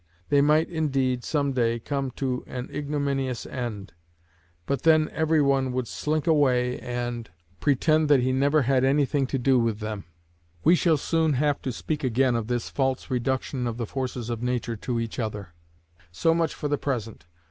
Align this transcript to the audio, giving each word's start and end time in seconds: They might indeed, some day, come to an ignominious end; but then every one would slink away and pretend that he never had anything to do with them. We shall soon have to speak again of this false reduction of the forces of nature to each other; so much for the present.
They 0.29 0.41
might 0.41 0.67
indeed, 0.67 1.23
some 1.23 1.53
day, 1.53 1.77
come 1.77 2.09
to 2.15 2.43
an 2.47 2.71
ignominious 2.73 3.45
end; 3.45 3.93
but 4.65 4.81
then 4.81 5.09
every 5.11 5.43
one 5.43 5.71
would 5.73 5.87
slink 5.87 6.25
away 6.25 6.79
and 6.79 7.29
pretend 7.59 8.09
that 8.09 8.19
he 8.21 8.31
never 8.33 8.63
had 8.63 8.83
anything 8.83 9.27
to 9.27 9.37
do 9.37 9.59
with 9.59 9.77
them. 9.77 10.05
We 10.63 10.73
shall 10.73 10.97
soon 10.97 11.33
have 11.33 11.61
to 11.61 11.71
speak 11.71 12.03
again 12.03 12.35
of 12.35 12.47
this 12.47 12.67
false 12.67 13.11
reduction 13.11 13.67
of 13.67 13.77
the 13.77 13.85
forces 13.85 14.31
of 14.31 14.41
nature 14.41 14.75
to 14.75 14.99
each 14.99 15.19
other; 15.19 15.49
so 16.11 16.33
much 16.33 16.55
for 16.55 16.67
the 16.67 16.79
present. 16.79 17.27